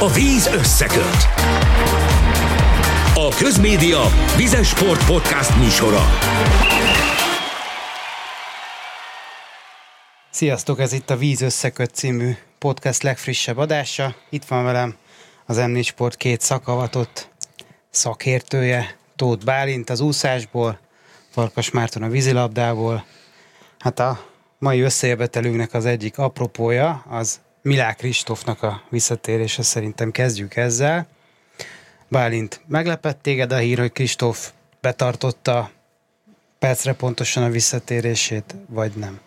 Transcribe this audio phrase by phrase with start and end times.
[0.00, 1.28] A víz összeköt.
[3.14, 4.00] A Közmédia
[4.36, 6.00] Vizes Sport Podcast műsora.
[10.30, 14.14] Sziasztok, ez itt a Víz Összeköt című podcast legfrissebb adása.
[14.30, 14.96] Itt van velem
[15.46, 17.28] az m Sport két szakavatott
[17.90, 20.78] szakértője, Tóth Bálint az úszásból,
[21.30, 23.04] Farkas Márton a vízilabdából.
[23.78, 24.20] Hát a
[24.58, 31.06] mai összejövetelünknek az egyik apropója az Milák Kristófnak a visszatérése, szerintem kezdjük ezzel.
[32.08, 35.70] Bálint, meglepett téged a hír, hogy Kristóf betartotta
[36.58, 39.20] percre pontosan a visszatérését, vagy nem?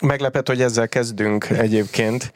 [0.00, 2.32] Meglepett, hogy ezzel kezdünk egyébként.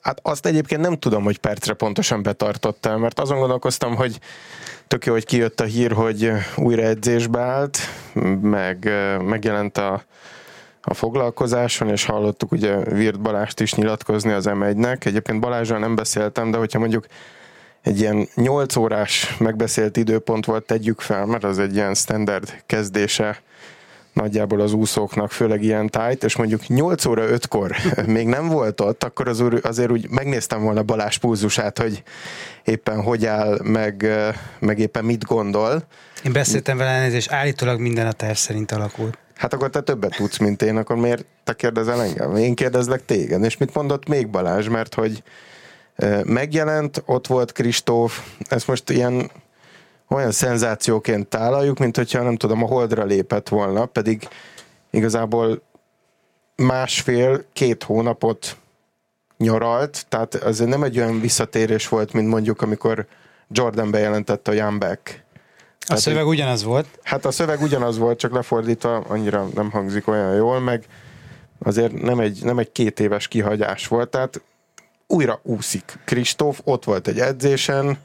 [0.00, 4.18] Hát azt egyébként nem tudom, hogy percre pontosan betartotta, mert azon gondolkoztam, hogy
[4.88, 7.78] tök jó, hogy kijött a hír, hogy újra edzésbe állt,
[8.40, 8.90] meg
[9.22, 10.04] megjelent a,
[10.82, 15.06] a foglalkozáson, és hallottuk ugye Virt Balást is nyilatkozni az M1-nek.
[15.06, 17.06] Egyébként Balázsral nem beszéltem, de hogyha mondjuk
[17.82, 23.42] egy ilyen 8 órás megbeszélt időpont volt, tegyük fel, mert az egy ilyen standard kezdése
[24.12, 29.04] nagyjából az úszóknak, főleg ilyen tájt, és mondjuk 8 óra 5-kor még nem volt ott,
[29.04, 32.02] akkor az úr, azért úgy megnéztem volna Balázs pulzusát, hogy
[32.64, 34.06] éppen hogy áll, meg,
[34.58, 35.82] meg éppen mit gondol.
[36.24, 39.18] Én beszéltem vele, és állítólag minden a terv szerint alakult.
[39.40, 42.36] Hát akkor te többet tudsz, mint én, akkor miért te kérdezel engem?
[42.36, 43.44] Én kérdezlek téged.
[43.44, 44.68] És mit mondott még Balázs?
[44.68, 45.22] Mert hogy
[46.24, 49.30] megjelent, ott volt Kristóf, ez most ilyen
[50.08, 54.28] olyan szenzációként tálaljuk, mint hogyha nem tudom, a Holdra lépett volna, pedig
[54.90, 55.62] igazából
[56.56, 58.56] másfél-két hónapot
[59.36, 63.06] nyaralt, tehát ez nem egy olyan visszatérés volt, mint mondjuk, amikor
[63.48, 65.24] Jordan bejelentette a Jan Beck.
[65.92, 66.86] A szöveg ugyanaz volt?
[67.02, 70.84] Hát a szöveg ugyanaz volt, csak lefordítva annyira nem hangzik olyan jól, meg
[71.58, 74.40] azért nem egy, nem egy két éves kihagyás volt, tehát
[75.06, 77.98] újra úszik Kristóf, ott volt egy edzésen,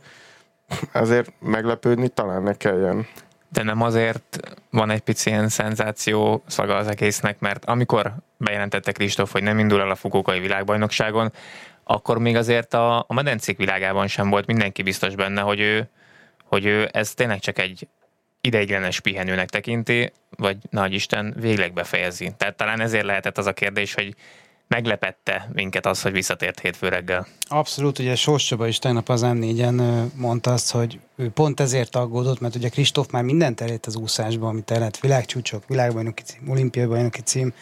[0.92, 3.08] azért meglepődni talán ne kelljen.
[3.50, 9.32] De nem azért van egy pici ilyen szenzáció szaga az egésznek, mert amikor bejelentette Kristóf,
[9.32, 11.32] hogy nem indul el a Fukókai világbajnokságon,
[11.84, 15.90] akkor még azért a, a medencék világában sem volt mindenki biztos benne, hogy ő,
[16.48, 17.88] hogy ő ez tényleg csak egy
[18.42, 22.34] ideiglenes pihenőnek tekinti, vagy nagy Isten végleg befejezi.
[22.38, 24.16] Tehát talán ezért lehetett az a kérdés, hogy
[24.68, 27.28] meglepette minket az, hogy visszatért hétfő reggel.
[27.42, 32.40] Abszolút, ugye Sós Csaba is tegnap az M4-en mondta azt, hogy ő pont ezért aggódott,
[32.40, 37.22] mert ugye Kristóf már mindent elért az úszásban, amit elett, világcsúcsok, világbajnoki cím, olimpiai bajnoki
[37.22, 37.54] cím,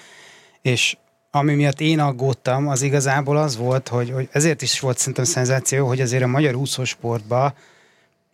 [0.62, 0.98] és
[1.32, 5.88] ami miatt én aggódtam, az igazából az volt, hogy, hogy ezért is volt szerintem szenzáció,
[5.88, 7.54] hogy azért a magyar úszósportban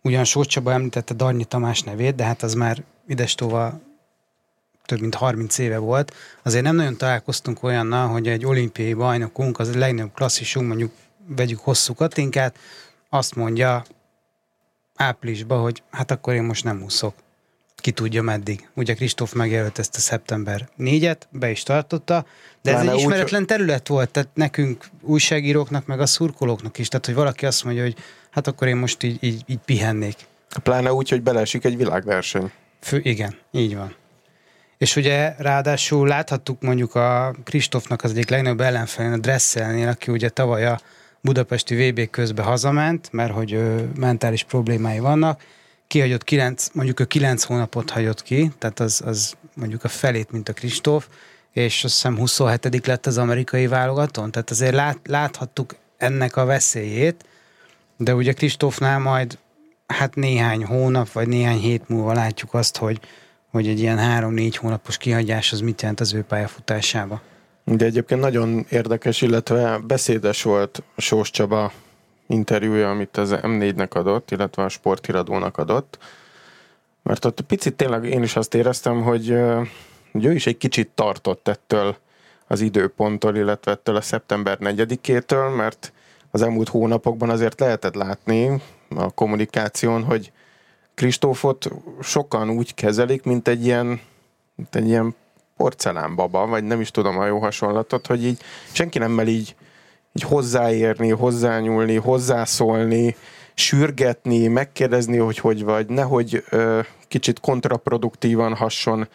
[0.02, 3.80] ugyan Sós Csaba említette Darnyi Tamás nevét, de hát az már idestóval
[4.84, 9.74] több mint 30 éve volt, azért nem nagyon találkoztunk olyannal, hogy egy olimpiai bajnokunk, az
[9.74, 10.92] legnagyobb klasszisunk, mondjuk
[11.26, 12.58] vegyük hosszú Katinkát,
[13.08, 13.84] azt mondja
[14.94, 17.14] áprilisban, hogy hát akkor én most nem úszok.
[17.76, 18.68] Ki tudja meddig.
[18.74, 22.26] Ugye Kristóf megjelölt ezt a szeptember 4-et, be is tartotta,
[22.62, 27.14] de ez egy ismeretlen terület volt, tehát nekünk újságíróknak, meg a szurkolóknak is, tehát hogy
[27.14, 27.96] valaki azt mondja, hogy
[28.30, 30.16] hát akkor én most így, így, így pihennék.
[30.62, 32.50] Pláne úgy, hogy belesik egy világverseny.
[32.80, 33.94] Fő, igen, így van.
[34.78, 40.28] És ugye ráadásul láthattuk mondjuk a Kristófnak az egyik legnagyobb ellenfelén, a Dresselnél, aki ugye
[40.28, 40.80] tavaly a
[41.20, 45.42] budapesti VB közben hazament, mert hogy ő, mentális problémái vannak,
[45.86, 50.48] kihagyott kilenc, mondjuk a kilenc hónapot hagyott ki, tehát az, az mondjuk a felét, mint
[50.48, 51.06] a Kristóf,
[51.52, 57.24] és azt hiszem 27 lett az amerikai válogatón, tehát azért lát, láthattuk ennek a veszélyét,
[58.00, 59.38] de ugye Kristófnál majd
[59.86, 63.00] hát néhány hónap, vagy néhány hét múlva látjuk azt, hogy,
[63.50, 67.20] hogy egy ilyen három-négy hónapos kihagyás az mit jelent az ő pályafutásába.
[67.64, 71.72] De egyébként nagyon érdekes, illetve beszédes volt Sós Csaba
[72.26, 75.98] interjúja, amit az M4-nek adott, illetve a sporthíradónak adott,
[77.02, 79.36] mert ott picit tényleg én is azt éreztem, hogy,
[80.12, 81.96] hogy ő is egy kicsit tartott ettől
[82.46, 85.92] az időponttól, illetve ettől a szeptember 4-től, mert
[86.30, 88.62] az elmúlt hónapokban azért lehetett látni
[88.96, 90.32] a kommunikáción, hogy
[90.94, 94.00] Kristófot sokan úgy kezelik, mint egy ilyen,
[94.54, 95.14] mint egy ilyen
[95.56, 98.40] porcelánbaba, vagy nem is tudom a jó hasonlatot, hogy így
[98.72, 99.54] senki nem mel így,
[100.12, 103.16] így hozzáérni, hozzányúlni, hozzászólni,
[103.54, 109.08] sürgetni, megkérdezni, hogy hogy vagy, nehogy ö, kicsit kontraproduktívan hasson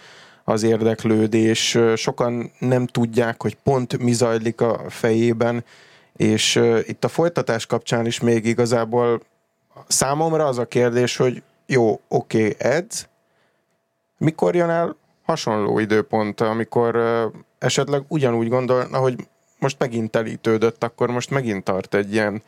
[0.43, 1.77] az érdeklődés.
[1.95, 5.63] Sokan nem tudják, hogy pont mi zajlik a fejében,
[6.15, 9.21] és ö, itt a folytatás kapcsán is még igazából
[9.87, 13.07] számomra az a kérdés, hogy jó, oké, okay, edz,
[14.17, 19.27] mikor jön el hasonló időpont, amikor uh, esetleg ugyanúgy gondolna, hogy
[19.59, 22.41] most megint telítődött, akkor most megint tart egy ilyen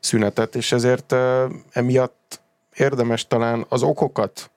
[0.00, 1.14] szünetet, és ezért
[1.70, 2.40] emiatt
[2.74, 4.50] érdemes talán az okokat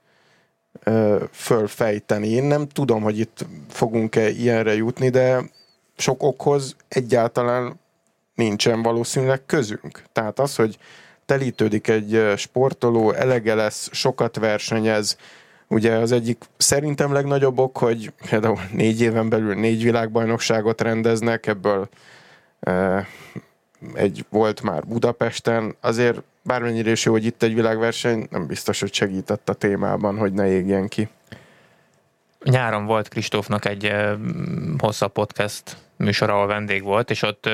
[1.31, 2.27] fölfejteni.
[2.27, 5.41] Én nem tudom, hogy itt fogunk-e ilyenre jutni, de
[5.97, 7.79] sok okhoz egyáltalán
[8.35, 10.01] nincsen valószínűleg közünk.
[10.11, 10.77] Tehát az, hogy
[11.25, 15.17] telítődik egy sportoló, elege lesz, sokat versenyez,
[15.71, 21.89] Ugye az egyik szerintem legnagyobb ok, hogy például négy éven belül négy világbajnokságot rendeznek, ebből
[23.93, 28.93] egy volt már Budapesten, azért bármennyire is jó, hogy itt egy világverseny, nem biztos, hogy
[28.93, 31.09] segített a témában, hogy ne égjen ki.
[32.43, 33.93] Nyáron volt Kristófnak egy
[34.77, 37.49] hosszabb podcast műsor, ahol vendég volt, és ott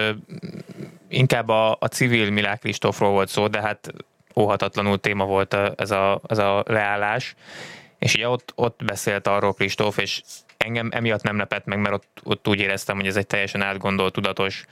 [1.08, 3.94] inkább a, a civil Milák Kristófról volt szó, de hát
[4.36, 7.36] óhatatlanul téma volt ez a, ez a leállás,
[8.00, 10.22] és ugye ott, ott beszélt arról Kristóf, és
[10.58, 14.14] engem emiatt nem lepett meg, mert ott, ott úgy éreztem, hogy ez egy teljesen átgondolt,
[14.14, 14.66] tudatos,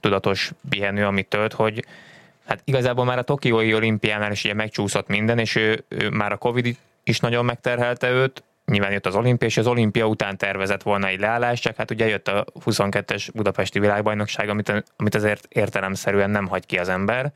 [0.00, 1.84] tudatos pihenő, amit tölt, hogy
[2.46, 6.36] hát igazából már a Tokiói olimpiánál is ugye megcsúszott minden, és ő, ő már a
[6.36, 11.06] Covid is nagyon megterhelte őt, nyilván jött az olimpia, és az olimpia után tervezett volna
[11.06, 16.46] egy leállás, csak hát ugye jött a 22-es budapesti világbajnokság, amit, amit azért értelemszerűen nem
[16.46, 17.32] hagy ki az ember.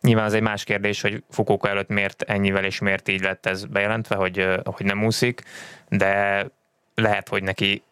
[0.00, 3.64] Nyilván az egy más kérdés, hogy Fukuoka előtt miért ennyivel és miért így lett ez
[3.64, 5.42] bejelentve, hogy, hogy nem úszik,
[5.88, 6.46] de
[6.94, 7.82] lehet, hogy neki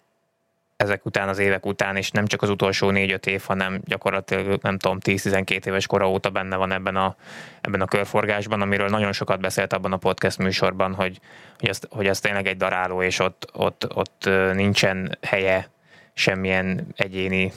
[0.81, 4.79] ezek után, az évek után, és nem csak az utolsó négy-öt év, hanem gyakorlatilag nem
[4.79, 7.17] tudom, 10-12 éves kora óta benne van ebben a,
[7.61, 11.21] ebben a körforgásban, amiről nagyon sokat beszélt abban a podcast műsorban, hogy,
[11.59, 15.69] hogy, ez, hogy ez tényleg egy daráló, és ott, ott, ott nincsen helye
[16.12, 17.53] semmilyen egyéni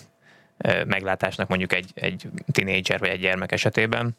[0.86, 4.18] meglátásnak mondjuk egy, egy tinédzser vagy egy gyermek esetében.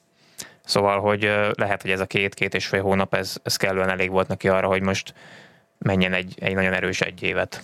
[0.65, 1.23] Szóval, hogy
[1.55, 4.67] lehet, hogy ez a két-két és fél hónap, ez, ez kellően elég volt neki arra,
[4.67, 5.15] hogy most
[5.79, 7.62] menjen egy, egy nagyon erős egy évet.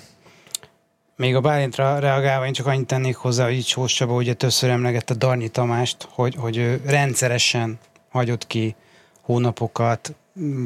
[1.21, 4.71] Még a Bálintra reagálva én csak annyit tennék hozzá, hogy itt Sós Csaba ugye többször
[4.71, 7.79] emlegette Darnyi Tamást, hogy, hogy ő rendszeresen
[8.11, 8.75] hagyott ki
[9.23, 10.15] hónapokat,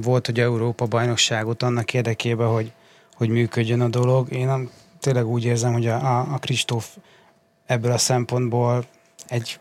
[0.02, 2.72] volt hogy Európa bajnokságot annak érdekében, hogy,
[3.14, 4.32] hogy működjön a dolog.
[4.32, 4.70] Én nem,
[5.00, 6.96] tényleg úgy érzem, hogy a, a, Kristóf
[7.66, 8.84] ebből a szempontból
[9.26, 9.58] egy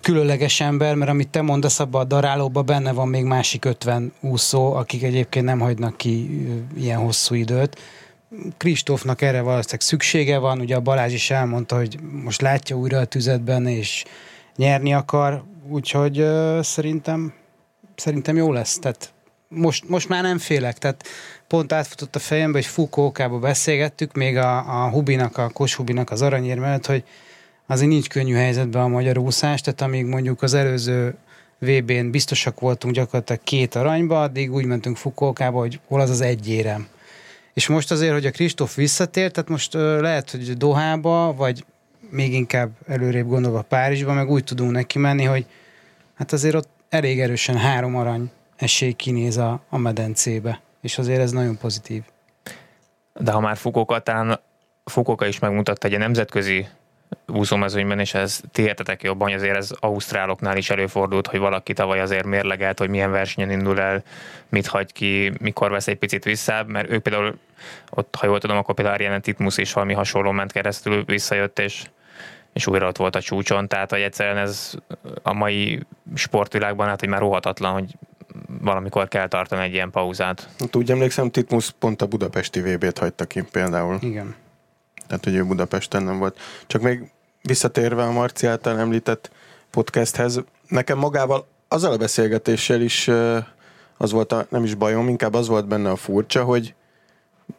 [0.00, 4.72] különleges ember, mert amit te mondasz, abban a darálóban benne van még másik 50 úszó,
[4.72, 6.44] akik egyébként nem hagynak ki
[6.76, 7.78] ilyen hosszú időt.
[8.56, 13.04] Kristófnak erre valószínűleg szüksége van, ugye a Balázs is elmondta, hogy most látja újra a
[13.04, 14.04] tüzet benne, és
[14.56, 17.34] nyerni akar, úgyhogy uh, szerintem
[18.00, 18.78] szerintem jó lesz.
[18.78, 19.12] Tehát
[19.48, 21.04] most, most már nem félek, tehát
[21.46, 26.22] pont átfutott a fejembe, hogy Fukókába beszélgettük, még a, a Hubinak, a Kos Hubinak az
[26.22, 27.04] aranyérmet, hogy
[27.66, 31.14] azért nincs könnyű helyzetben a magyar úszás, tehát amíg mondjuk az előző
[31.58, 36.48] VB-n biztosak voltunk gyakorlatilag két aranyba, addig úgy mentünk Fukókába, hogy hol az az egy
[36.48, 36.88] érem.
[37.54, 41.64] És most azért, hogy a Kristóf visszatért, tehát most uh, lehet, hogy Dohába, vagy
[42.10, 45.46] még inkább előrébb gondolva Párizsba, meg úgy tudunk neki menni, hogy
[46.14, 51.30] hát azért ott elég erősen három arany esély kinéz a, a medencébe, és azért ez
[51.30, 52.02] nagyon pozitív.
[53.14, 54.40] De ha már Fukuoka, talán
[54.84, 56.66] Fukuoka is megmutatta egy nemzetközi
[57.26, 62.00] úszómezőnyben, és ez ti értetek jobban, hogy azért ez ausztráloknál is előfordult, hogy valaki tavaly
[62.00, 64.02] azért mérlegelt, hogy milyen versenyen indul el,
[64.48, 67.38] mit hagy ki, mikor vesz egy picit vissza, mert ők például
[67.90, 71.84] ott, ha jól tudom, akkor például Ariane Titmus is valami hasonló ment keresztül, visszajött, és,
[72.52, 74.74] és újra ott volt a csúcson, tehát hogy egyszerűen ez
[75.22, 75.80] a mai
[76.14, 77.94] sportvilágban hát, hogy már rohatatlan, hogy
[78.60, 80.48] valamikor kell tartani egy ilyen pauzát.
[80.58, 83.98] Hát úgy emlékszem, Titmus pont a budapesti VB-t hagyta ki például.
[84.00, 84.34] Igen
[85.10, 86.38] tehát hogy ő Budapesten nem volt.
[86.66, 87.10] Csak még
[87.42, 89.30] visszatérve a Marci által említett
[89.70, 93.10] podcasthez, nekem magával azzal a beszélgetéssel is
[93.96, 96.74] az volt a, nem is bajom, inkább az volt benne a furcsa, hogy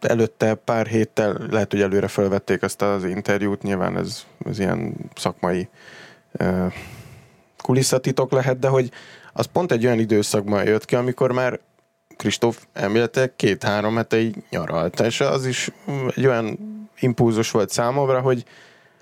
[0.02, 5.70] előtte pár héttel, lehet, hogy előre felvették azt az interjút, nyilván ez, ez ilyen szakmai
[7.58, 8.92] kulisszatitok lehet, de hogy
[9.34, 11.60] az pont egy olyan időszakban jött ki, amikor már
[12.22, 15.72] Kristóf elméletileg két-három hete így nyaralt, és az is
[16.16, 16.60] egy olyan
[17.00, 18.44] impulzus volt számomra, hogy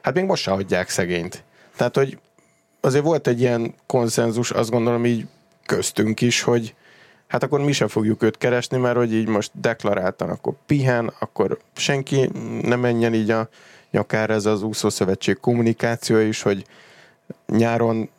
[0.01, 1.43] hát még most se hagyják szegényt.
[1.77, 2.17] Tehát, hogy
[2.79, 5.27] azért volt egy ilyen konszenzus, azt gondolom így
[5.65, 6.75] köztünk is, hogy
[7.27, 11.59] hát akkor mi sem fogjuk őt keresni, mert hogy így most deklaráltan, akkor pihen, akkor
[11.75, 12.29] senki
[12.61, 13.49] nem menjen így a
[13.91, 16.65] nyakára ez az úszószövetség kommunikáció is, hogy
[17.47, 18.09] nyáron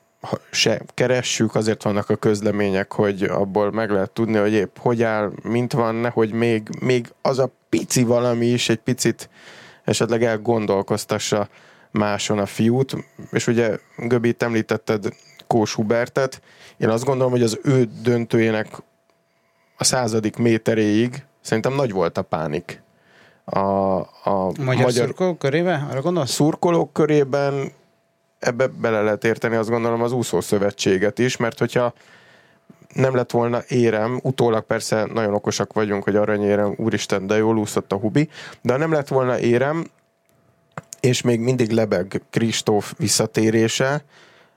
[0.51, 5.33] se keressük, azért vannak a közlemények, hogy abból meg lehet tudni, hogy épp hogy áll,
[5.43, 9.29] mint van, nehogy még, még az a pici valami is egy picit
[9.85, 11.49] esetleg elgondolkoztassa
[11.91, 12.97] máson a fiút,
[13.31, 15.09] és ugye Göbi, említetted
[15.47, 16.43] Kós Hubertet,
[16.77, 18.83] én azt gondolom, hogy az ő döntőjének
[19.77, 22.83] a századik méteréig szerintem nagy volt a pánik.
[23.45, 25.87] A, a, magyar, magyar szurkolók körében?
[25.91, 26.31] Arra gondolsz?
[26.31, 27.73] Szurkolók körében
[28.41, 31.93] ebbe bele lehet érteni azt gondolom az úszó szövetséget is, mert hogyha
[32.95, 37.93] nem lett volna érem, utólag persze nagyon okosak vagyunk, hogy aranyérem, úristen, de jól úszott
[37.93, 38.29] a hubi,
[38.63, 39.87] de ha nem lett volna érem,
[41.01, 44.05] és még mindig lebeg Kristóf visszatérése,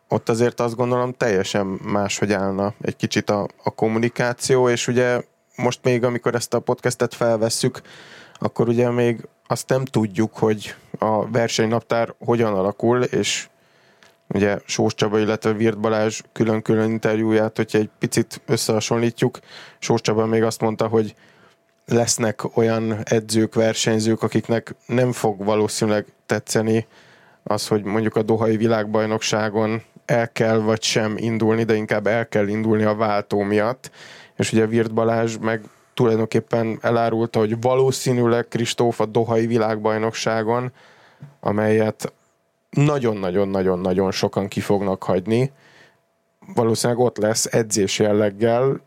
[0.07, 5.21] ott azért azt gondolom teljesen máshogy állna egy kicsit a, a kommunikáció, és ugye
[5.55, 7.81] most még, amikor ezt a podcastet felvesszük,
[8.39, 13.47] akkor ugye még azt nem tudjuk, hogy a versenynaptár hogyan alakul, és
[14.33, 19.39] ugye Sós Csaba, illetve Virt Balázs külön-külön interjúját, hogyha egy picit összehasonlítjuk,
[19.79, 21.15] Sós Csaba még azt mondta, hogy
[21.85, 26.87] lesznek olyan edzők, versenyzők, akiknek nem fog valószínűleg tetszeni
[27.43, 32.47] az, hogy mondjuk a Dohai világbajnokságon el kell vagy sem indulni, de inkább el kell
[32.47, 33.91] indulni a váltó miatt.
[34.37, 35.61] És ugye Virt Balázs meg
[35.93, 40.71] tulajdonképpen elárulta, hogy valószínűleg Kristóf a Dohai világbajnokságon,
[41.39, 42.13] amelyet
[42.73, 45.51] nagyon-nagyon-nagyon-nagyon sokan ki fognak hagyni,
[46.55, 48.81] valószínűleg ott lesz edzés jelleggel,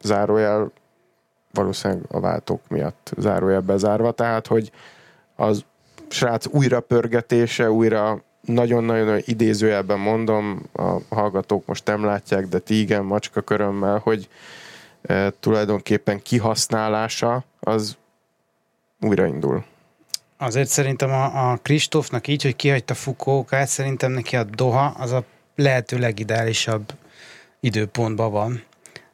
[0.00, 0.72] zárójel
[1.52, 4.70] valószínűleg a váltók miatt zárójel bezárva, tehát hogy
[5.36, 5.64] az
[6.08, 13.04] srác újra pörgetése, újra nagyon-nagyon idézőjelben mondom, a hallgatók most nem látják, de ti igen,
[13.04, 14.28] macska körömmel, hogy
[15.02, 17.96] e, tulajdonképpen kihasználása az
[19.00, 19.64] újraindul.
[20.38, 25.24] Azért szerintem a, a Kristófnak így, hogy kihagyta Fukókát, szerintem neki a Doha az a
[25.56, 26.92] lehető legideálisabb
[27.60, 28.62] időpontban van.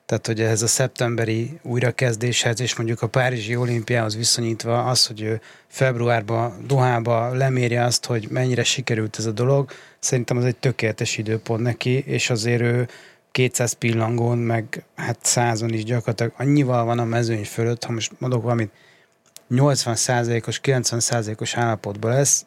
[0.07, 5.41] Tehát, hogy ez a szeptemberi újrakezdéshez, és mondjuk a Párizsi olimpiához viszonyítva az, hogy ő
[5.67, 11.63] februárban, Dohába lemérje azt, hogy mennyire sikerült ez a dolog, szerintem az egy tökéletes időpont
[11.63, 12.89] neki, és azért ő
[13.31, 18.43] 200 pillangón, meg hát százon is gyakorlatilag annyival van a mezőny fölött, ha most mondok
[18.43, 18.71] valamit,
[19.51, 22.47] 80%-os, 90%-os állapotban lesz,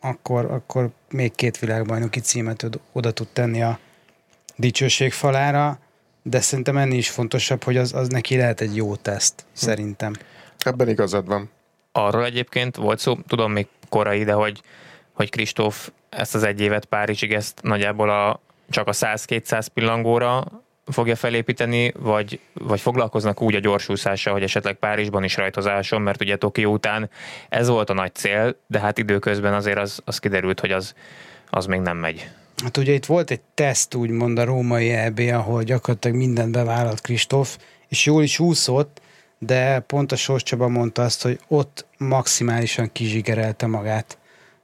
[0.00, 3.78] akkor, akkor még két világbajnoki címet oda tud tenni a
[4.56, 5.78] dicsőség falára,
[6.22, 9.46] de szerintem ennél is fontosabb, hogy az, az neki lehet egy jó teszt, hm.
[9.52, 10.12] szerintem.
[10.58, 11.50] Ebben igazad van.
[11.92, 14.62] Arról egyébként volt szó, tudom még korai, de hogy,
[15.12, 18.40] hogy Kristóf ezt az egy évet Párizsig ezt nagyjából a,
[18.70, 20.46] csak a 100-200 pillangóra
[20.88, 26.36] fogja felépíteni, vagy, vagy foglalkoznak úgy a gyorsúszással, hogy esetleg Párizsban is rajtozáson, mert ugye
[26.36, 27.10] Tokió után
[27.48, 30.94] ez volt a nagy cél, de hát időközben azért az, az kiderült, hogy az,
[31.50, 32.28] az még nem megy.
[32.62, 37.58] Hát ugye itt volt egy teszt, úgymond a római EB, ahol gyakorlatilag mindent bevállalt Kristóf,
[37.88, 39.00] és jól is úszott,
[39.38, 44.18] de pont a Sors Csaba mondta azt, hogy ott maximálisan kizsigerelte magát.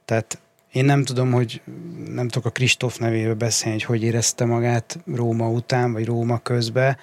[0.05, 0.39] Tehát
[0.75, 1.61] én nem tudom, hogy
[2.07, 6.97] nem tudok a Kristóf nevébe beszélni, hogy hogy érezte magát Róma után, vagy Róma közben,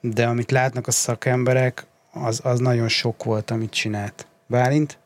[0.00, 4.26] de amit látnak a szakemberek, az, az nagyon sok volt, amit csinált.
[4.46, 4.98] Bálint?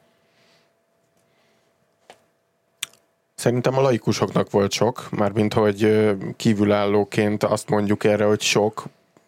[3.34, 8.84] Szerintem a laikusoknak volt sok, mármint hogy kívülállóként azt mondjuk erre, hogy sok.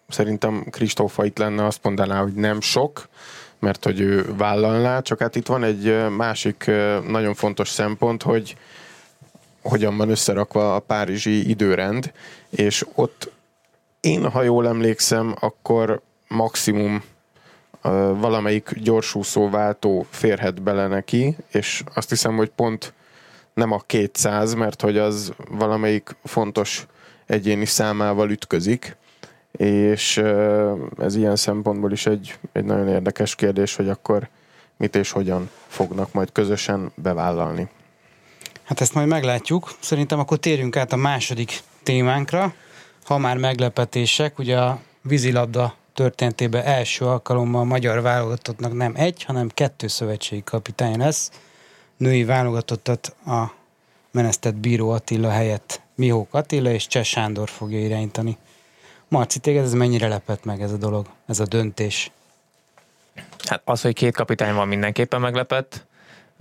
[0.09, 3.09] Szerintem Kristófa itt lenne, azt mondaná, hogy nem sok,
[3.59, 6.71] mert hogy ő vállalná, csak hát itt van egy másik
[7.09, 8.57] nagyon fontos szempont, hogy
[9.63, 12.13] hogyan van összerakva a párizsi időrend,
[12.51, 13.31] és ott
[14.01, 17.03] én, ha jól emlékszem, akkor maximum
[18.21, 22.93] valamelyik gyorsúszó váltó férhet bele neki, és azt hiszem, hogy pont
[23.55, 26.87] nem a 200, mert hogy az valamelyik fontos
[27.27, 28.97] egyéni számával ütközik,
[29.53, 30.17] és
[30.99, 34.29] ez ilyen szempontból is egy, egy nagyon érdekes kérdés, hogy akkor
[34.77, 37.69] mit és hogyan fognak majd közösen bevállalni.
[38.65, 39.73] Hát ezt majd meglátjuk.
[39.81, 42.55] Szerintem akkor térjünk át a második témánkra.
[43.05, 49.49] Ha már meglepetések, ugye a vízilabda történetében első alkalommal a magyar válogatottnak nem egy, hanem
[49.49, 51.31] kettő szövetségi kapitány lesz
[51.97, 53.53] női válogatottat a
[54.11, 58.37] menesztett Bíró Attila helyett Mihók Attila és Cseh Sándor fogja irányítani.
[59.09, 62.11] Marci, téged ez mennyire lepett meg ez a dolog, ez a döntés?
[63.45, 65.87] Hát az, hogy két kapitány van mindenképpen meglepett,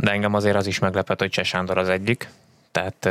[0.01, 2.29] de engem azért az is meglepett, hogy Cseh Sándor az egyik.
[2.71, 3.05] Tehát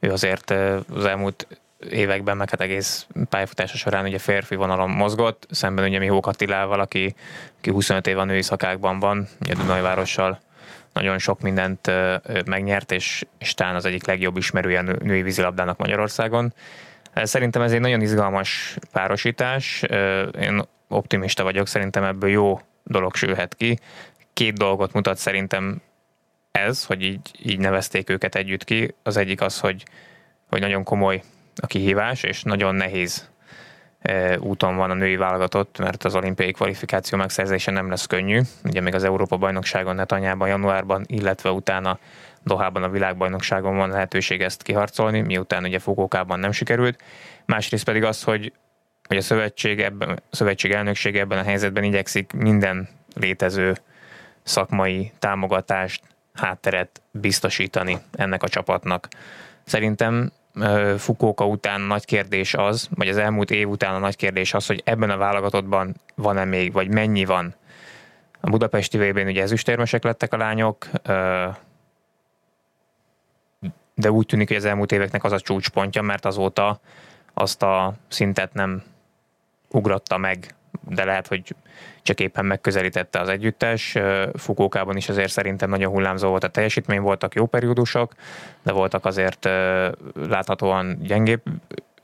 [0.00, 0.50] ő azért
[0.94, 1.46] az elmúlt
[1.90, 7.14] években, meg hát egész pályafutása során ugye férfi vonalon mozgott, szemben ugye Mihók Attilával, aki,
[7.58, 10.40] aki 25 év a női szakákban van, ugye Dunajvárossal
[10.92, 11.90] nagyon sok mindent
[12.44, 16.52] megnyert, és, és talán az egyik legjobb ismerője a női vízilabdának Magyarországon.
[17.14, 19.82] Szerintem ez egy nagyon izgalmas párosítás.
[20.40, 23.78] Én optimista vagyok, szerintem ebből jó dolog sülhet ki.
[24.36, 25.82] Két dolgot mutat szerintem
[26.50, 28.94] ez, hogy így, így nevezték őket együtt ki.
[29.02, 29.82] Az egyik az, hogy,
[30.48, 31.22] hogy nagyon komoly
[31.60, 33.30] a kihívás, és nagyon nehéz
[34.38, 38.40] úton van a női válogatott, mert az olimpiai kvalifikáció megszerzése nem lesz könnyű.
[38.64, 41.98] Ugye még az Európa bajnokságon Netanyában, januárban, illetve utána
[42.42, 47.02] Dohában a világbajnokságon van lehetőség ezt kiharcolni, miután ugye Fukókában nem sikerült.
[47.44, 48.52] Másrészt pedig az, hogy,
[49.08, 53.76] hogy a szövetség, ebben, a szövetség elnökség ebben a helyzetben igyekszik minden létező
[54.46, 56.02] szakmai támogatást,
[56.34, 59.08] hátteret biztosítani ennek a csapatnak.
[59.64, 60.32] Szerintem
[60.98, 64.82] Fukóka után nagy kérdés az, vagy az elmúlt év után a nagy kérdés az, hogy
[64.84, 67.54] ebben a válogatottban van-e még, vagy mennyi van.
[68.40, 70.88] A Budapesti vb ugye ezüstérmesek lettek a lányok,
[73.94, 76.80] de úgy tűnik, hogy az elmúlt éveknek az a csúcspontja, mert azóta
[77.34, 78.82] azt a szintet nem
[79.70, 80.54] ugratta meg,
[80.88, 81.54] de lehet, hogy
[82.02, 83.96] csak éppen megközelítette az együttes.
[84.34, 88.14] Fukókában is azért szerintem nagyon hullámzó volt a teljesítmény, voltak jó periódusok,
[88.62, 89.48] de voltak azért
[90.14, 91.42] láthatóan gyengébb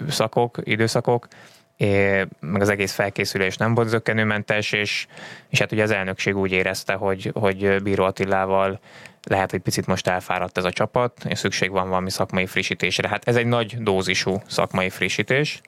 [0.08, 1.28] szakok, időszakok,
[1.76, 5.06] é, meg az egész felkészülés nem volt zöggenőmentes, és,
[5.48, 8.80] és hát ugye az elnökség úgy érezte, hogy, hogy Bíró Attilával
[9.22, 13.08] lehet, hogy picit most elfáradt ez a csapat, és szükség van valami szakmai frissítésre.
[13.08, 15.60] Hát ez egy nagy dózisú szakmai frissítés.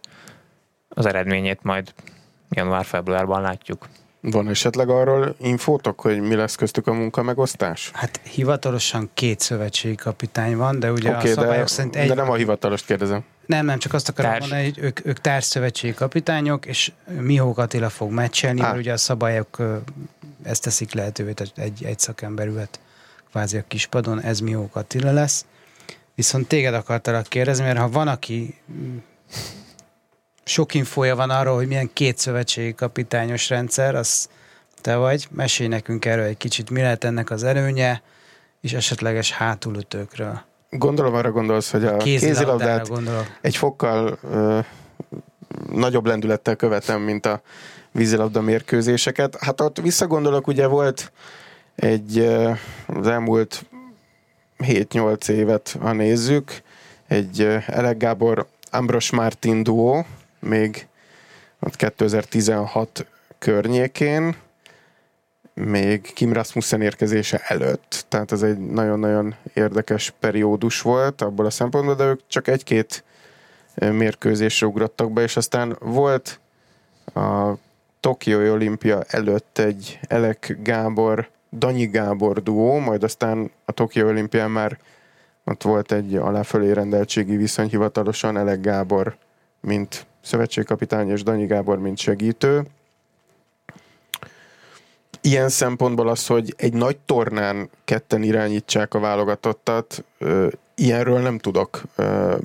[0.88, 1.92] Az eredményét majd
[2.54, 3.88] január-februárban látjuk.
[4.20, 7.90] Van esetleg arról infótok, hogy mi lesz köztük a munkamegosztás?
[7.94, 12.08] Hát hivatalosan két szövetségi kapitány van, de ugye okay, a szabályok de, szerint egy...
[12.08, 13.24] De nem a hivatalos kérdezem.
[13.46, 14.40] Nem, nem, csak azt akarom társ.
[14.40, 19.62] mondani, hogy ők, ők társszövetségi kapitányok, és Mihók Attila fog meccselni, mert ugye a szabályok
[20.42, 22.80] ezt teszik lehetővé, tehát egy, egy szakember ülhet
[23.30, 25.46] kvázi a kispadon, ez Mihók Attila lesz.
[26.14, 28.54] Viszont téged akartalak kérdezni, mert ha van, aki
[30.44, 34.28] sok infója van arról, hogy milyen két szövetségi kapitányos rendszer, az
[34.80, 35.28] te vagy.
[35.30, 38.02] Mesélj nekünk erről egy kicsit, mi lehet ennek az előnye,
[38.60, 40.40] és esetleges hátulütőkről.
[40.70, 42.90] Gondolom arra gondolsz, hogy a kézilabdát
[43.40, 44.58] egy fokkal ö,
[45.72, 47.42] nagyobb lendülettel követem, mint a
[47.92, 49.36] vízilabda mérkőzéseket.
[49.40, 51.12] Hát ott visszagondolok, ugye volt
[51.74, 52.50] egy ö,
[52.86, 53.64] az elmúlt
[54.58, 56.62] 7-8 évet, ha nézzük,
[57.08, 60.06] egy Elek Gábor Ambros Martin duó,
[60.44, 60.86] még
[61.76, 63.06] 2016
[63.38, 64.36] környékén,
[65.54, 68.04] még Kim Rasmussen érkezése előtt.
[68.08, 73.04] Tehát ez egy nagyon-nagyon érdekes periódus volt abból a szempontból, de ők csak egy-két
[73.74, 76.40] mérkőzésre ugrottak be, és aztán volt
[77.14, 77.52] a
[78.00, 84.78] Tokiói olimpia előtt egy Elek Gábor, Danyi Gábor duó, majd aztán a Tokiói olimpián már
[85.44, 89.16] ott volt egy aláfölé rendeltségi viszony hivatalosan, Elek Gábor,
[89.60, 92.62] mint szövetségkapitány és Danyi Gábor, mint segítő.
[95.20, 100.04] Ilyen szempontból az, hogy egy nagy tornán ketten irányítsák a válogatottat,
[100.74, 101.82] ilyenről nem tudok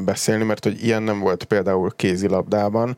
[0.05, 2.97] beszélni, mert hogy ilyen nem volt például kézilabdában.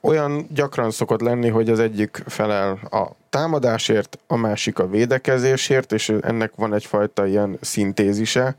[0.00, 6.08] Olyan gyakran szokott lenni, hogy az egyik felel a támadásért, a másik a védekezésért, és
[6.20, 8.56] ennek van egyfajta ilyen szintézise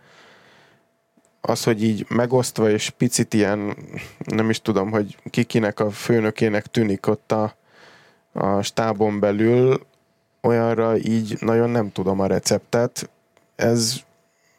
[1.45, 3.75] az, hogy így megosztva és picit ilyen,
[4.25, 7.55] nem is tudom, hogy kikinek a főnökének tűnik ott a,
[8.31, 9.85] a stábon belül,
[10.41, 13.09] olyanra így nagyon nem tudom a receptet.
[13.55, 13.95] Ez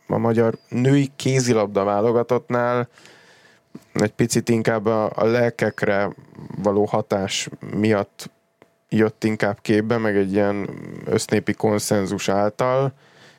[0.07, 2.89] a magyar női kézilabda válogatottnál
[3.93, 6.11] egy picit inkább a, a lelkekre
[6.63, 8.31] való hatás miatt
[8.89, 10.69] jött inkább képbe, meg egy ilyen
[11.05, 12.93] össznépi konszenzus által,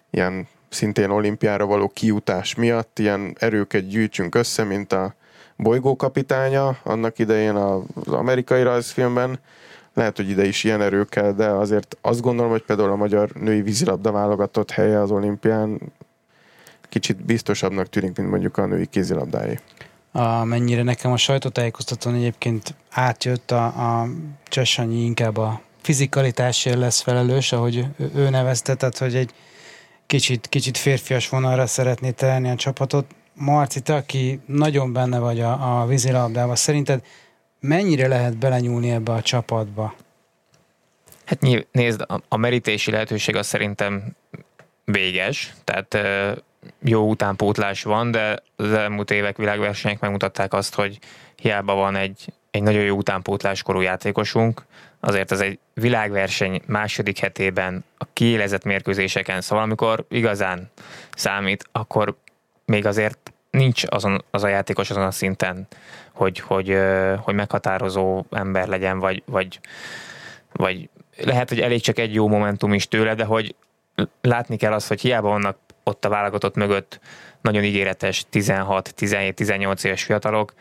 [0.09, 5.15] ilyen szintén olimpiára való kiutás miatt ilyen erőket gyűjtsünk össze, mint a
[5.55, 9.39] bolygókapitánya annak idején az amerikai rajzfilmben.
[9.93, 13.61] Lehet, hogy ide is ilyen erőkkel, de azért azt gondolom, hogy például a magyar női
[13.61, 15.79] vízilabda válogatott helye az olimpián
[16.89, 19.59] kicsit biztosabbnak tűnik, mint mondjuk a női kézilabdáé.
[20.11, 24.07] Amennyire nekem a sajtótájékoztatón egyébként átjött a, a
[24.47, 27.85] Csesanyi inkább a fizikalitásért lesz felelős, ahogy
[28.15, 29.33] ő nevezte, tehát hogy egy
[30.07, 33.05] kicsit, kicsit férfias vonalra szeretné terelni a csapatot.
[33.33, 37.03] Marci, te, aki nagyon benne vagy a, a vízilabdában, szerinted
[37.59, 39.95] mennyire lehet belenyúlni ebbe a csapatba?
[41.25, 41.39] Hát
[41.71, 44.15] nézd, a merítési lehetőség az szerintem
[44.83, 45.97] véges, tehát
[46.83, 50.99] jó utánpótlás van, de az elmúlt évek világversenyek megmutatták azt, hogy
[51.35, 54.65] hiába van egy, egy nagyon jó utánpótláskorú játékosunk,
[54.99, 60.71] azért ez egy világverseny második hetében a kiélezett mérkőzéseken, szóval amikor igazán
[61.15, 62.15] számít, akkor
[62.65, 65.67] még azért nincs azon, az a játékos azon a szinten,
[66.13, 66.77] hogy, hogy,
[67.19, 69.59] hogy meghatározó ember legyen, vagy, vagy,
[70.51, 73.55] vagy lehet, hogy elég csak egy jó momentum is tőle, de hogy
[74.21, 76.99] látni kell azt, hogy hiába vannak ott a válogatott mögött
[77.41, 80.53] nagyon ígéretes 16, 17, 18 éves fiatalok,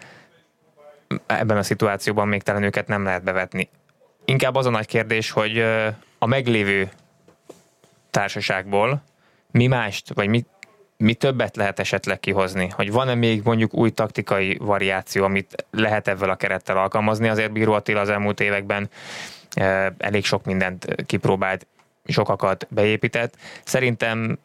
[1.27, 3.69] ebben a szituációban még talán őket nem lehet bevetni.
[4.25, 5.59] Inkább az a nagy kérdés, hogy
[6.19, 6.89] a meglévő
[8.11, 9.03] társaságból
[9.51, 10.45] mi mást, vagy mi,
[10.97, 12.69] mi többet lehet esetleg kihozni?
[12.69, 17.29] Hogy van-e még mondjuk új taktikai variáció, amit lehet ezzel a kerettel alkalmazni?
[17.29, 18.91] Azért Bíró Attila az elmúlt években
[19.99, 21.67] elég sok mindent kipróbált,
[22.07, 23.37] sokakat beépített.
[23.65, 24.39] Szerintem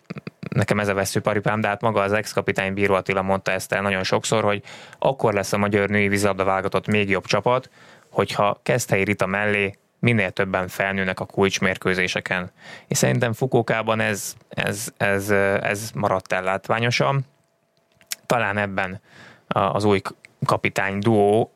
[0.50, 4.04] nekem ez a veszőparipám, de hát maga az ex-kapitány Bíró Attila mondta ezt el nagyon
[4.04, 4.64] sokszor, hogy
[5.00, 7.70] akkor lesz a magyar női vízilabda válogatott még jobb csapat,
[8.10, 12.52] hogyha Keszthelyi Rita mellé minél többen felnőnek a kulcsmérkőzéseken.
[12.88, 15.30] És szerintem Fukókában ez, ez, ez,
[15.62, 17.26] ez maradt el látványosan.
[18.26, 19.02] Talán ebben
[19.48, 20.02] az új
[20.46, 21.54] kapitány duó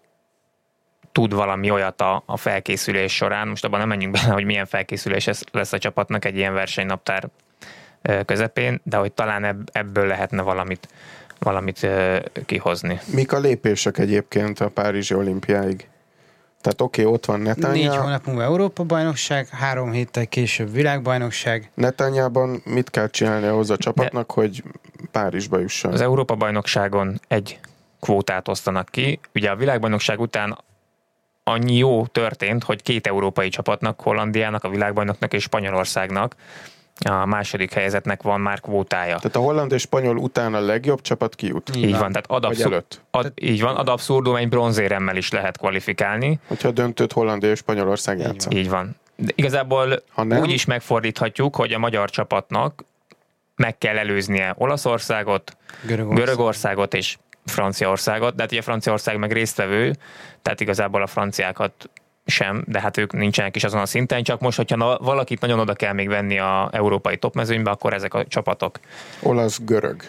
[1.11, 3.47] tud valami olyat a, a felkészülés során.
[3.47, 7.29] Most abban nem menjünk bele, hogy milyen felkészülés lesz a csapatnak egy ilyen versenynaptár
[8.25, 10.87] közepén, de hogy talán ebből lehetne valamit,
[11.39, 11.87] valamit
[12.45, 12.99] kihozni.
[13.05, 15.87] Mik a lépések egyébként a Párizsi olimpiáig?
[16.61, 17.73] Tehát oké, okay, ott van Netanya.
[17.73, 21.71] Négy hónap múlva Európa-bajnokság, három héttel később világbajnokság.
[21.73, 24.63] Netanyában mit kell csinálni ahhoz a csapatnak, De hogy
[25.11, 25.93] Párizsba jusson?
[25.93, 27.59] Az Európa-bajnokságon egy
[27.99, 29.19] kvótát osztanak ki.
[29.33, 30.57] Ugye a világbajnokság után
[31.43, 36.35] annyi jó történt, hogy két európai csapatnak, Hollandiának, a világbajnoknak és Spanyolországnak
[37.09, 39.15] a második helyezetnek van már kvótája.
[39.15, 41.75] Tehát a holland és spanyol után a legjobb csapat kijut?
[41.75, 43.01] Így, így van, tehát ad, abszur- előtt.
[43.11, 46.39] ad, így van, ad abszurdum egy bronzéremmel is lehet kvalifikálni.
[46.47, 48.51] Hogyha döntött Hollandia és Spanyolország játsza.
[48.51, 48.95] Így van.
[49.15, 52.83] De igazából úgy is megfordíthatjuk, hogy a magyar csapatnak
[53.55, 56.25] meg kell előznie Olaszországot, Görögország.
[56.25, 59.95] Görögországot és Franciaországot, de hát ugye Franciaország meg résztvevő,
[60.41, 61.89] tehát igazából a franciákat
[62.25, 65.73] sem, de hát ők nincsenek is azon a szinten, csak most, hogyha valakit nagyon oda
[65.73, 68.79] kell még venni a európai topmezőnybe, akkor ezek a csapatok.
[69.21, 70.03] Olasz-görög,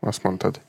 [0.00, 0.60] azt mondtad.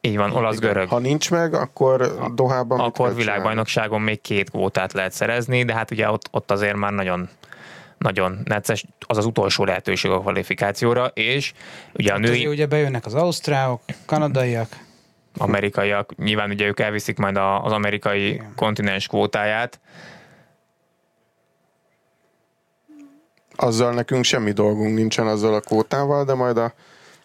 [0.00, 0.88] Így van, olasz-görög.
[0.88, 6.10] Ha nincs meg, akkor Dohában Akkor világbajnokságon még két kvótát lehet szerezni, de hát ugye
[6.10, 7.28] ott, ott azért már nagyon
[7.98, 11.52] nagyon necces, az az utolsó lehetőség a kvalifikációra, és
[11.92, 12.46] ugye a hát női...
[12.46, 14.68] Ugye bejönnek az ausztrálok, kanadaiak,
[15.36, 18.52] amerikaiak, nyilván ugye ők elviszik majd az amerikai Igen.
[18.56, 19.80] kontinens kvótáját,
[23.56, 26.72] azzal nekünk semmi dolgunk nincsen azzal a kvótával, de majd a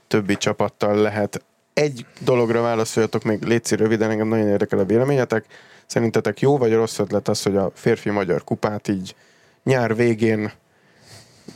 [0.07, 1.43] többi csapattal lehet.
[1.73, 5.45] Egy dologra válaszoljatok még, létszi röviden, engem nagyon érdekel a véleményetek.
[5.85, 9.15] Szerintetek jó vagy rossz ötlet az, hogy a férfi magyar kupát így
[9.63, 10.51] nyár végén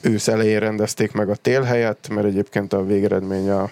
[0.01, 3.69] ősz elején rendezték meg a tél helyett, mert egyébként a végeredmény a,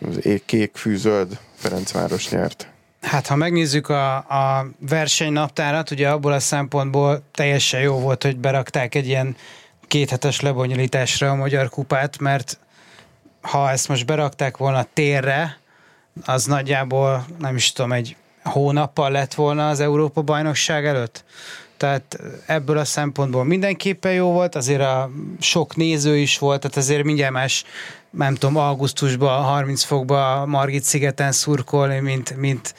[0.00, 2.66] az kék fűzöld Ferencváros nyert.
[3.00, 8.94] Hát ha megnézzük a, a versenynaptárat, ugye abból a szempontból teljesen jó volt, hogy berakták
[8.94, 9.36] egy ilyen
[9.88, 12.58] kéthetes lebonyolításra a Magyar Kupát, mert
[13.40, 15.58] ha ezt most berakták volna térre,
[16.24, 21.24] az nagyjából, nem is tudom, egy hónappal lett volna az Európa bajnokság előtt.
[21.76, 27.04] Tehát ebből a szempontból mindenképpen jó volt, azért a sok néző is volt, tehát azért
[27.04, 27.64] mindjárt más,
[28.12, 32.74] nem tudom, augusztusban, 30 fokban Margit szigeten szurkolni, mint, mint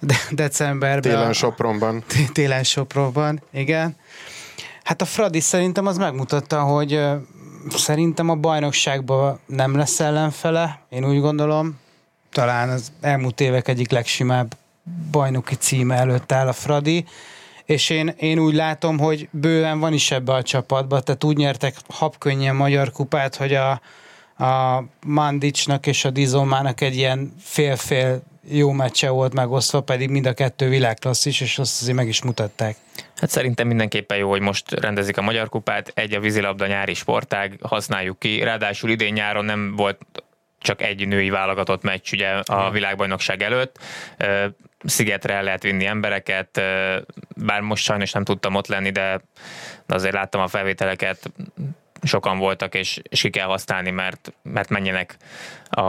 [0.00, 1.12] de- decemberben.
[1.12, 2.04] Télen Sopronban.
[2.32, 3.96] Télen Sopronban, igen.
[4.82, 7.00] Hát a Fradi szerintem az megmutatta, hogy
[7.68, 11.78] szerintem a bajnokságban nem lesz ellenfele, én úgy gondolom.
[12.32, 14.56] Talán az elmúlt évek egyik legsimább
[15.10, 17.04] bajnoki címe előtt áll a Fradi,
[17.64, 21.76] és én, én úgy látom, hogy bőven van is ebbe a csapatba, tehát úgy nyertek
[21.88, 23.80] habkönnyen magyar kupát, hogy a,
[24.38, 30.32] a Mandicsnak és a Dizomának egy ilyen fél-fél jó meccse volt megosztva, pedig mind a
[30.32, 32.76] kettő világklasszis, és azt azért meg is mutatták.
[33.16, 37.58] Hát szerintem mindenképpen jó, hogy most rendezik a Magyar Kupát, egy a vízilabda nyári sportág,
[37.62, 39.98] használjuk ki, ráadásul idén nyáron nem volt
[40.58, 43.78] csak egy női válogatott meccs ugye a világbajnokság előtt.
[44.84, 46.60] Szigetre el lehet vinni embereket,
[47.36, 49.20] bár most sajnos nem tudtam ott lenni, de
[49.86, 51.32] azért láttam a felvételeket,
[52.04, 55.16] sokan voltak, és, és ki kell használni, mert, mert menjenek
[55.70, 55.82] a,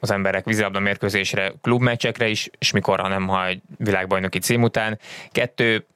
[0.00, 4.98] az emberek vízilabda mérkőzésre, klubmeccsekre is, és mikor, hanem ha egy világbajnoki cím után.
[5.32, 5.86] Kettő,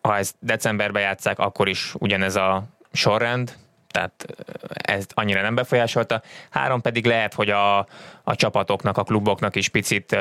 [0.00, 3.56] ha ezt decemberben játszák, akkor is ugyanez a sorrend,
[3.96, 4.26] tehát
[4.68, 6.22] ez annyira nem befolyásolta.
[6.50, 7.78] Három pedig lehet, hogy a,
[8.24, 10.20] a csapatoknak, a kluboknak is picit uh,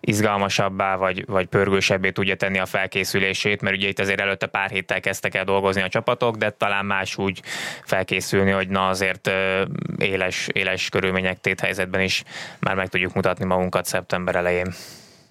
[0.00, 5.00] izgalmasabbá vagy, vagy pörgősebbé tudja tenni a felkészülését, mert ugye itt azért előtte pár héttel
[5.00, 7.42] kezdtek el dolgozni a csapatok, de talán más úgy
[7.84, 9.62] felkészülni, hogy na azért uh,
[9.98, 12.22] éles, éles körülmények téthelyzetben is
[12.58, 14.74] már meg tudjuk mutatni magunkat szeptember elején.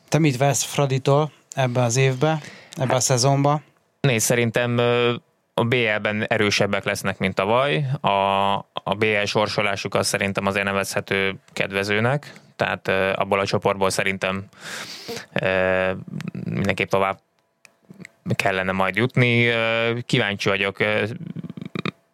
[0.10, 2.40] Te mit vesz Fraditól ebbe az évbe,
[2.76, 3.62] ebbe hát, a szezonba?
[4.02, 4.80] Nézd, szerintem
[5.60, 7.86] a BL-ben erősebbek lesznek, mint tavaly.
[8.02, 14.46] A, a BL sorsolásuk az szerintem azért nevezhető kedvezőnek, tehát abból a csoportból szerintem
[16.50, 17.20] mindenképp tovább
[18.36, 19.52] kellene majd jutni.
[20.06, 20.78] Kíváncsi vagyok,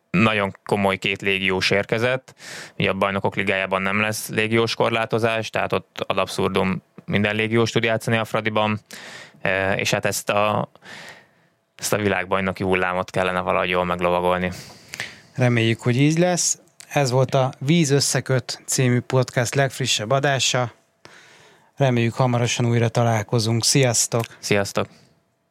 [0.10, 2.36] nagyon komoly két légiós érkezett.
[2.78, 7.84] Ugye a bajnokok ligájában nem lesz légiós korlátozás, tehát ott ad abszurdum minden légiós tud
[7.84, 8.80] játszani a Fradiban,
[9.76, 10.70] és hát ezt a,
[11.84, 14.52] ezt a világbajnoki hullámot kellene valahogy jól meglovagolni.
[15.36, 16.60] Reméljük, hogy így lesz.
[16.90, 20.72] Ez volt a Víz összeköt című podcast legfrissebb adása.
[21.76, 23.64] Reméljük hamarosan újra találkozunk.
[23.64, 24.24] Sziasztok!
[24.40, 25.03] Sziasztok!